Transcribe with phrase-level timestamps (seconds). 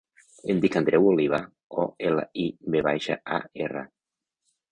[0.51, 1.39] Em dic Andreu Olivar:
[1.83, 2.45] o, ela, i,
[2.77, 3.85] ve baixa, a, erra.